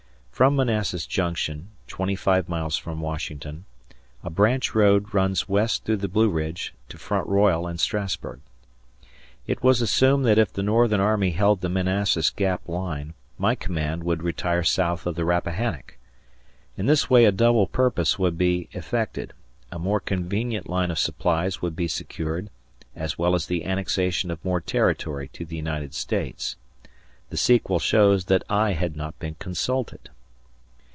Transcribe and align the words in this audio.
From 0.41 0.55
Manassas 0.55 1.05
Junction 1.05 1.67
twenty 1.85 2.15
five 2.15 2.49
miles 2.49 2.75
from 2.75 2.99
Washington 2.99 3.65
a 4.23 4.31
branch 4.31 4.73
road 4.73 5.13
runs 5.13 5.47
west 5.47 5.83
through 5.85 5.97
the 5.97 6.07
Blue 6.07 6.29
Ridge 6.31 6.73
to 6.89 6.97
Front 6.97 7.27
Royal 7.27 7.67
and 7.67 7.79
Strassburg. 7.79 8.39
It 9.45 9.61
was 9.61 9.83
assumed 9.83 10.25
that 10.25 10.39
if 10.39 10.51
the 10.51 10.63
Northern 10.63 10.99
army 10.99 11.29
held 11.29 11.61
the 11.61 11.69
Manassas 11.69 12.31
Gap 12.31 12.67
line, 12.67 13.13
my 13.37 13.53
command 13.53 14.03
would 14.03 14.23
retire 14.23 14.63
south 14.63 15.05
of 15.05 15.13
the 15.13 15.25
Rappahannock. 15.25 15.99
In 16.75 16.87
this 16.87 17.07
way 17.07 17.25
a 17.25 17.31
double 17.31 17.67
purpose 17.67 18.17
would 18.17 18.35
be 18.35 18.67
effected; 18.71 19.33
a 19.71 19.77
more 19.77 19.99
convenient 19.99 20.67
line 20.67 20.89
of 20.89 20.97
supplies 20.97 21.61
would 21.61 21.75
be 21.75 21.87
secured, 21.87 22.49
as 22.95 23.15
well 23.15 23.35
as 23.35 23.45
the 23.45 23.63
annexation 23.63 24.31
of 24.31 24.43
more 24.43 24.59
territory 24.59 25.27
to 25.33 25.45
the 25.45 25.55
United 25.55 25.93
States. 25.93 26.55
The 27.29 27.37
sequel 27.37 27.77
shows 27.77 28.25
that 28.25 28.41
I 28.49 28.71
had 28.73 28.95
not 28.95 29.19
been 29.19 29.35
consulted. 29.35 30.09